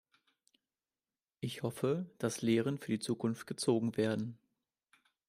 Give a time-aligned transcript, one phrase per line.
[1.41, 4.39] Ich hoffe, dass Lehren für die Zukunft gezogen werden.